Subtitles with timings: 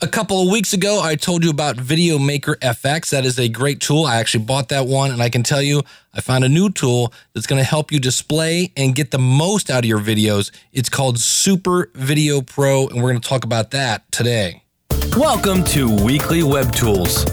[0.00, 3.10] A couple of weeks ago, I told you about Video Maker FX.
[3.10, 4.06] That is a great tool.
[4.06, 5.82] I actually bought that one, and I can tell you,
[6.14, 9.70] I found a new tool that's going to help you display and get the most
[9.70, 10.52] out of your videos.
[10.72, 14.62] It's called Super Video Pro, and we're going to talk about that today.
[15.16, 17.24] Welcome to Weekly Web Tools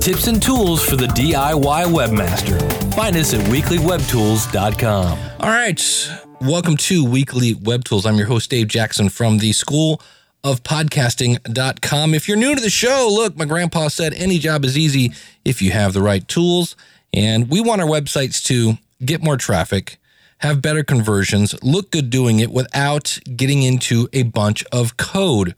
[0.00, 2.94] tips and tools for the DIY webmaster.
[2.94, 5.18] Find us at weeklywebtools.com.
[5.40, 6.10] All right.
[6.40, 8.06] Welcome to Weekly Web Tools.
[8.06, 10.00] I'm your host, Dave Jackson from the School
[10.42, 12.14] of podcasting.com.
[12.14, 15.12] If you're new to the show, look, my grandpa said any job is easy
[15.44, 16.76] if you have the right tools.
[17.12, 18.74] And we want our websites to
[19.04, 19.98] get more traffic,
[20.38, 25.54] have better conversions, look good doing it without getting into a bunch of code.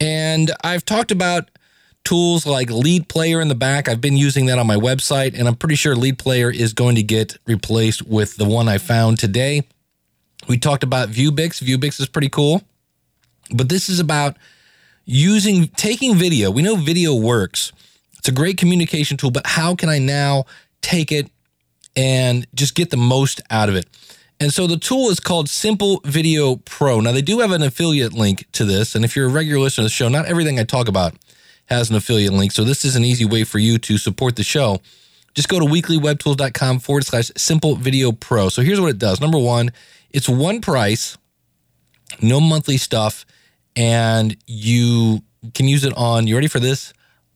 [0.00, 1.50] And I've talked about
[2.04, 3.88] tools like Lead Player in the back.
[3.88, 6.94] I've been using that on my website, and I'm pretty sure Lead Player is going
[6.94, 9.66] to get replaced with the one I found today.
[10.48, 11.62] We talked about ViewBix.
[11.64, 12.62] ViewBix is pretty cool.
[13.54, 14.36] But this is about
[15.04, 16.50] using taking video.
[16.50, 17.72] We know video works.
[18.18, 20.44] It's a great communication tool, but how can I now
[20.82, 21.30] take it
[21.94, 23.86] and just get the most out of it?
[24.38, 27.00] And so the tool is called Simple Video Pro.
[27.00, 29.82] Now they do have an affiliate link to this, and if you're a regular listener
[29.82, 31.14] to the show, not everything I talk about
[31.66, 32.52] has an affiliate link.
[32.52, 34.80] So this is an easy way for you to support the show.
[35.34, 38.48] Just go to weeklywebtools.com forward slash simple video pro.
[38.48, 39.20] So here's what it does.
[39.20, 39.70] Number one,
[40.10, 41.16] it's one price,
[42.20, 43.24] no monthly stuff
[43.76, 45.20] and you
[45.54, 46.92] can use it on, you ready for this?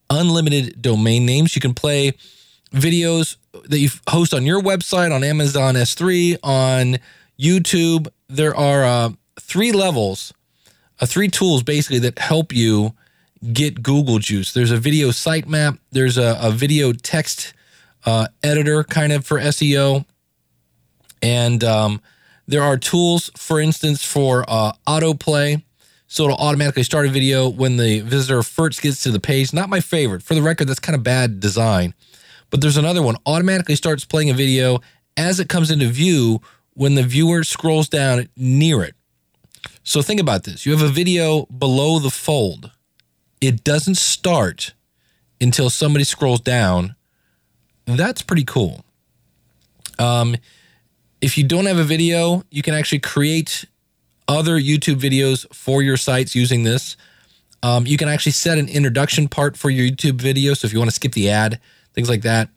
[0.09, 1.55] Unlimited domain names.
[1.55, 2.15] You can play
[2.73, 6.99] videos that you host on your website, on Amazon S3, on
[7.39, 8.09] YouTube.
[8.29, 10.33] There are uh, three levels,
[11.01, 12.95] uh, three tools basically that help you
[13.53, 14.53] get Google juice.
[14.53, 17.55] There's a video sitemap, there's a, a video text
[18.05, 20.05] uh, editor kind of for SEO,
[21.23, 22.01] and um,
[22.47, 25.63] there are tools, for instance, for uh, autoplay.
[26.13, 29.53] So it'll automatically start a video when the visitor first gets to the page.
[29.53, 30.25] Not my favorite.
[30.25, 31.95] For the record, that's kind of bad design.
[32.51, 33.15] But there's another one.
[33.27, 34.81] Automatically starts playing a video
[35.17, 36.41] as it comes into view
[36.75, 38.97] when the viewer scrolls down near it.
[39.85, 40.67] So think about this.
[40.67, 42.73] You have a video below the fold.
[43.41, 44.75] It doesn't start
[45.41, 46.97] until somebody scrolls down.
[47.87, 48.85] That's pretty cool.
[49.97, 50.35] Um,
[51.21, 53.65] if you don't have a video, you can actually create
[54.31, 56.97] other YouTube videos for your sites using this.
[57.63, 60.55] Um, you can actually set an introduction part for your YouTube video.
[60.55, 61.61] So if you want to skip the ad,
[61.95, 62.49] things like that.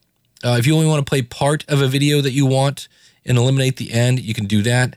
[0.43, 2.87] Uh, if you only want to play part of a video that you want
[3.25, 4.95] and eliminate the end, you can do that.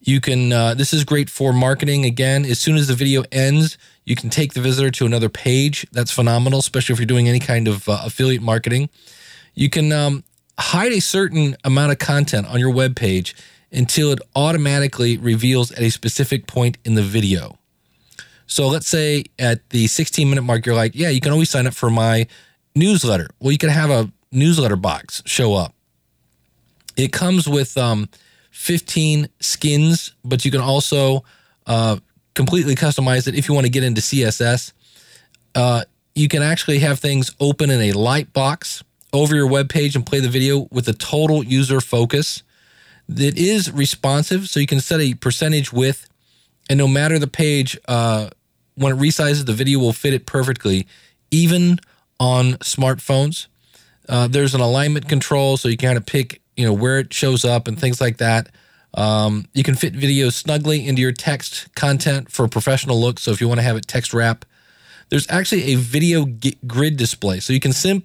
[0.00, 2.04] You can, uh, this is great for marketing.
[2.04, 5.86] Again, as soon as the video ends, you can take the visitor to another page.
[5.92, 8.90] That's phenomenal, especially if you're doing any kind of uh, affiliate marketing.
[9.54, 10.24] You can um,
[10.58, 13.34] hide a certain amount of content on your web page
[13.74, 17.58] until it automatically reveals at a specific point in the video.
[18.46, 21.66] So let's say at the 16 minute mark, you're like, yeah, you can always sign
[21.66, 22.26] up for my
[22.74, 23.28] newsletter.
[23.40, 25.74] Well, you can have a newsletter box show up.
[26.96, 28.08] It comes with um,
[28.50, 31.24] 15 skins, but you can also
[31.66, 31.96] uh,
[32.34, 34.72] completely customize it if you want to get into CSS.
[35.54, 39.96] Uh, you can actually have things open in a light box over your web page
[39.96, 42.42] and play the video with a total user focus.
[43.08, 46.08] It is responsive, so you can set a percentage width,
[46.68, 48.30] and no matter the page, uh,
[48.76, 50.86] when it resizes, the video will fit it perfectly,
[51.30, 51.78] even
[52.18, 53.46] on smartphones.
[54.08, 57.12] Uh, there's an alignment control, so you can kind of pick, you know, where it
[57.12, 58.48] shows up and things like that.
[58.94, 63.18] Um, you can fit videos snugly into your text content for a professional look.
[63.18, 64.44] So if you want to have it text wrap,
[65.08, 66.26] there's actually a video
[66.66, 68.04] grid display, so you can sim-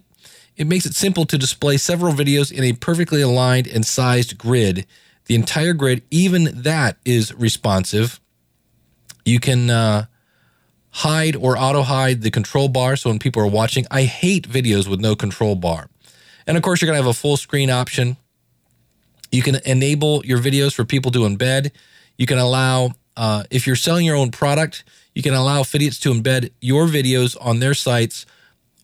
[0.59, 4.85] it makes it simple to display several videos in a perfectly aligned and sized grid.
[5.25, 8.19] The entire grid, even that is responsive.
[9.23, 10.05] You can uh,
[10.89, 12.97] hide or auto hide the control bar.
[12.97, 15.89] So when people are watching, I hate videos with no control bar.
[16.45, 18.17] And of course, you're going to have a full screen option.
[19.31, 21.71] You can enable your videos for people to embed.
[22.17, 24.83] You can allow, uh, if you're selling your own product,
[25.15, 28.25] you can allow affiliates to embed your videos on their sites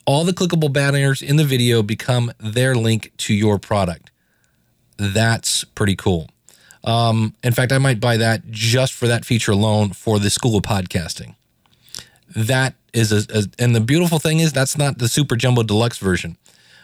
[0.05, 4.11] all the clickable banners in the video become their link to your product.
[4.97, 6.29] That's pretty cool.
[6.83, 10.55] Um, in fact, I might buy that just for that feature alone for the School
[10.55, 11.35] of Podcasting.
[12.35, 15.97] That is a, a and the beautiful thing is that's not the super jumbo deluxe
[15.97, 16.37] version.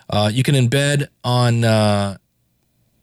[0.10, 2.18] Uh, you can embed on, uh,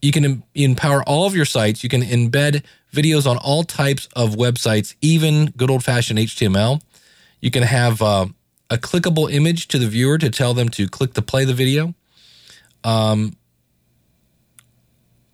[0.03, 1.82] you can em- empower all of your sites.
[1.82, 2.62] You can embed
[2.93, 6.82] videos on all types of websites, even good old fashioned HTML.
[7.41, 8.26] You can have uh,
[8.70, 11.94] a clickable image to the viewer to tell them to click to play the video.
[12.85, 13.37] Um,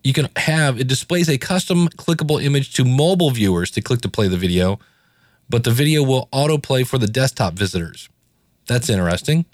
[0.03, 4.09] you can have it displays a custom clickable image to mobile viewers to click to
[4.09, 4.79] play the video,
[5.49, 8.09] but the video will autoplay for the desktop visitors.
[8.67, 9.47] That's interesting.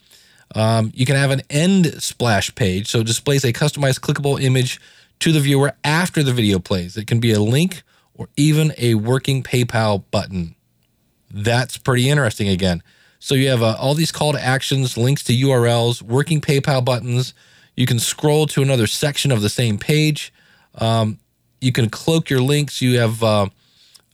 [0.55, 4.81] Um, you can have an end splash page, so it displays a customized clickable image
[5.21, 6.97] to the viewer after the video plays.
[6.97, 7.83] It can be a link
[8.15, 10.57] or even a working PayPal button.
[11.31, 12.83] That's pretty interesting again.
[13.21, 17.35] So you have uh, all these call to actions, links to URLs, working PayPal buttons.
[17.77, 20.33] You can scroll to another section of the same page.
[20.75, 21.19] Um,
[21.61, 22.81] you can cloak your links.
[22.81, 23.49] You have uh,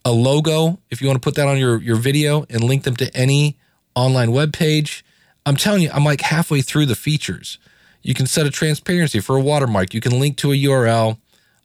[0.03, 2.95] a logo if you want to put that on your, your video and link them
[2.97, 3.57] to any
[3.95, 5.03] online web page.
[5.45, 7.57] I'm telling you, I'm like halfway through the features.
[8.03, 9.93] You can set a transparency for a watermark.
[9.93, 11.17] You can link to a URL.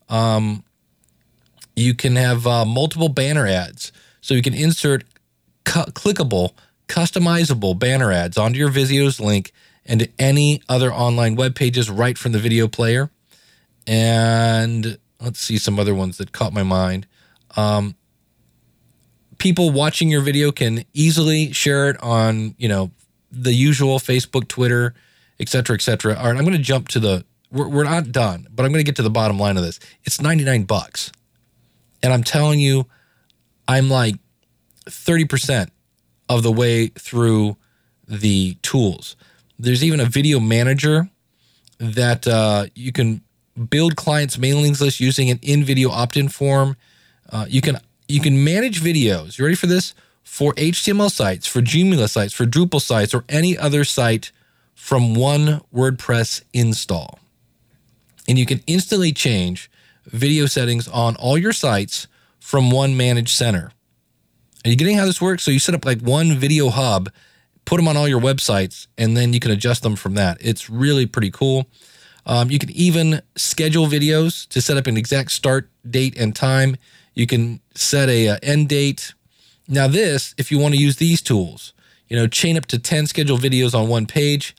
[0.09, 0.65] Um,
[1.75, 3.93] you can have uh, multiple banner ads.
[4.21, 5.05] So you can insert
[5.65, 6.53] cu- clickable,
[6.93, 9.51] customizable banner ads onto your video's link
[9.87, 13.11] and to any other online web pages right from the video player.
[13.87, 17.07] And let's see some other ones that caught my mind.
[17.57, 17.95] Um,
[19.39, 22.91] people watching your video can easily share it on, you know,
[23.31, 24.95] the usual Facebook, Twitter,
[25.41, 26.15] et cetera, et cetera.
[26.15, 27.25] All right, I'm going to jump to the.
[27.51, 29.81] We're, we're not done, but I'm going to get to the bottom line of this.
[30.05, 31.11] It's 99 bucks,
[32.03, 32.87] and I'm telling you,
[33.67, 34.17] I'm like
[34.87, 35.73] 30 percent
[36.29, 37.57] of the way through
[38.07, 39.17] the tools.
[39.59, 41.09] There's even a video manager
[41.79, 43.23] that uh, you can
[43.69, 46.77] build clients' mailings list using an in-video opt-in form.
[47.31, 47.79] Uh, you can
[48.09, 49.39] you can manage videos.
[49.39, 49.95] You ready for this?
[50.23, 54.31] For HTML sites, for Joomla sites, for Drupal sites, or any other site
[54.75, 57.19] from one WordPress install.
[58.29, 59.71] And you can instantly change
[60.07, 62.07] video settings on all your sites
[62.39, 63.73] from one managed center.
[64.65, 65.43] Are you getting how this works?
[65.43, 67.11] So you set up like one video hub,
[67.65, 70.39] put them on all your websites, and then you can adjust them from that.
[70.41, 71.67] It's really pretty cool.
[72.27, 76.77] Um, you can even schedule videos to set up an exact start date and time.
[77.15, 79.15] You can set a, a end date.
[79.67, 81.73] Now, this, if you want to use these tools,
[82.09, 84.55] you know, chain up to 10 scheduled videos on one page.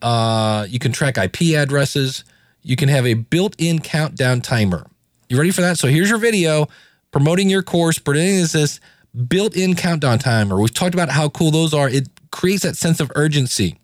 [0.00, 2.24] Uh, you can track IP addresses.
[2.62, 4.86] You can have a built in countdown timer.
[5.28, 5.78] You ready for that?
[5.78, 6.68] So here's your video
[7.10, 8.80] promoting your course, presenting this
[9.26, 10.60] built in countdown timer.
[10.60, 11.88] We've talked about how cool those are.
[11.88, 13.78] It creates that sense of urgency.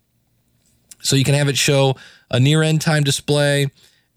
[1.01, 1.95] So you can have it show
[2.29, 3.71] a near end time display.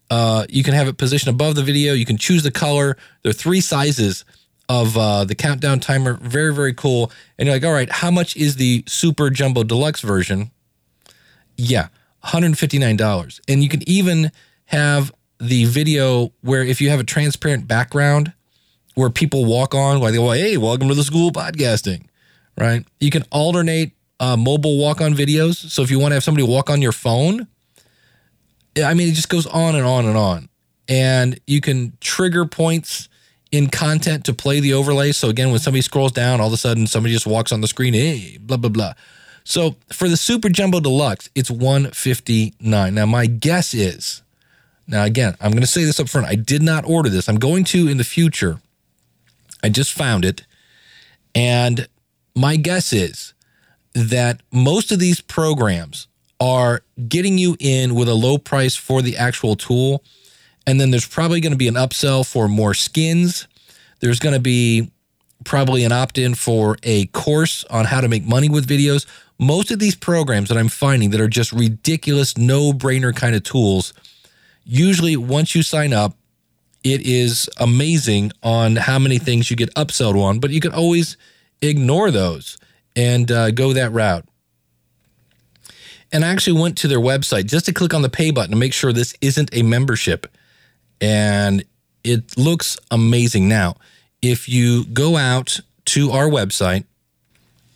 [0.09, 1.93] Uh, you can have it positioned above the video.
[1.93, 2.97] You can choose the color.
[3.23, 4.25] There are three sizes
[4.67, 6.13] of uh, the countdown timer.
[6.13, 7.11] Very, very cool.
[7.37, 10.51] And you're like, all right, how much is the Super Jumbo Deluxe version?
[11.57, 11.87] Yeah,
[12.25, 13.39] $159.
[13.47, 14.31] And you can even
[14.65, 18.33] have the video where if you have a transparent background
[18.95, 22.05] where people walk on, like, well, hey, welcome to the school of podcasting,
[22.57, 22.85] right?
[22.99, 25.55] You can alternate uh, mobile walk on videos.
[25.55, 27.47] So if you want to have somebody walk on your phone,
[28.77, 30.49] I mean, it just goes on and on and on.
[30.87, 33.09] And you can trigger points
[33.51, 35.11] in content to play the overlay.
[35.11, 37.67] So again, when somebody scrolls down, all of a sudden somebody just walks on the
[37.67, 38.93] screen, hey, blah, blah, blah.
[39.43, 42.93] So for the Super Jumbo Deluxe, it's 159.
[42.93, 44.21] Now my guess is,
[44.87, 46.27] now again, I'm going to say this up front.
[46.27, 47.27] I did not order this.
[47.27, 48.59] I'm going to in the future.
[49.63, 50.45] I just found it.
[51.35, 51.87] And
[52.35, 53.33] my guess is
[53.93, 56.07] that most of these programs
[56.39, 60.03] are getting you in with a low price for the actual tool.
[60.65, 63.47] And then there's probably going to be an upsell for more skins.
[63.99, 64.91] There's going to be
[65.43, 69.05] probably an opt in for a course on how to make money with videos.
[69.39, 73.43] Most of these programs that I'm finding that are just ridiculous, no brainer kind of
[73.43, 73.93] tools,
[74.63, 76.15] usually once you sign up,
[76.83, 81.17] it is amazing on how many things you get upsold on, but you can always
[81.61, 82.57] ignore those
[82.95, 84.25] and uh, go that route.
[86.11, 88.57] And I actually went to their website just to click on the pay button to
[88.57, 90.27] make sure this isn't a membership.
[90.99, 91.63] And
[92.03, 93.47] it looks amazing.
[93.47, 93.75] Now,
[94.21, 96.85] if you go out to our website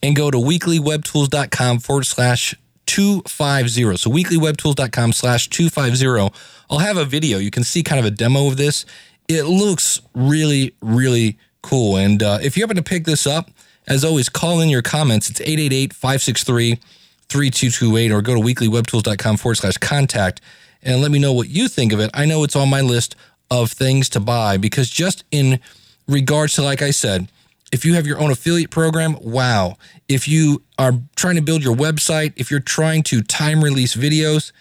[0.03, 3.97] and go to weeklywebtools.com forward slash 250.
[3.97, 6.37] So weeklywebtools.com slash 250.
[6.69, 7.37] I'll have a video.
[7.37, 8.85] You can see kind of a demo of this.
[9.27, 11.97] It looks really, really cool.
[11.97, 13.49] And uh, if you happen to pick this up,
[13.87, 15.29] as always, call in your comments.
[15.29, 16.79] It's 888 563
[17.27, 20.41] 3228 or go to weeklywebtools.com forward slash contact
[20.83, 22.11] and let me know what you think of it.
[22.13, 23.15] I know it's on my list
[23.49, 25.59] of things to buy because just in
[26.07, 27.29] regards to, like I said,
[27.71, 29.77] if you have your own affiliate program, wow.
[30.07, 34.51] If you are trying to build your website, if you're trying to time release videos,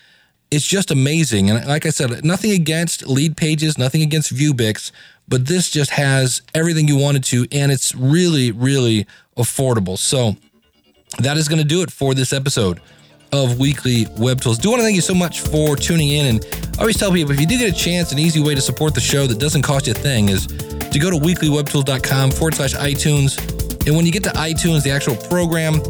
[0.51, 1.51] it's just amazing.
[1.51, 4.93] And like I said, nothing against lead pages, nothing against Viewbix,
[5.27, 9.99] but this just has everything you wanted to, and it's really, really affordable.
[9.99, 10.37] So
[11.19, 12.81] that is going to do it for this episode
[13.33, 14.59] of Weekly Web Tools.
[14.59, 16.27] Do want to thank you so much for tuning in.
[16.27, 16.47] And
[16.77, 18.95] I always tell people if you do get a chance, an easy way to support
[18.95, 22.75] the show that doesn't cost you a thing is to go to weeklywebtools.com forward slash
[22.75, 23.39] iTunes.
[23.87, 25.81] And when you get to iTunes, the actual program,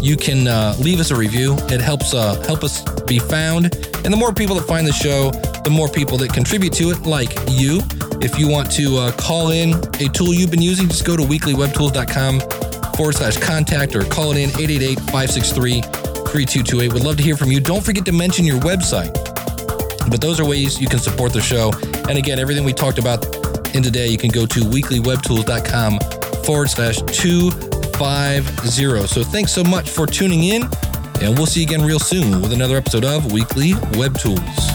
[0.00, 1.56] you can uh, leave us a review.
[1.68, 3.64] It helps uh, help us be found,
[4.04, 5.30] and the more people that find the show,
[5.64, 7.80] the more people that contribute to it, like you.
[8.20, 11.22] If you want to uh, call in a tool you've been using, just go to
[11.22, 12.40] weeklywebtools.com
[12.94, 16.92] forward slash contact or call it in 888 563 3228.
[16.92, 17.60] Would love to hear from you.
[17.60, 19.12] Don't forget to mention your website.
[20.10, 21.72] But those are ways you can support the show.
[22.08, 23.24] And again, everything we talked about
[23.74, 25.98] in today, you can go to weeklywebtools.com
[26.44, 29.06] forward slash 250.
[29.06, 30.68] So thanks so much for tuning in,
[31.20, 34.73] and we'll see you again real soon with another episode of Weekly Web Tools.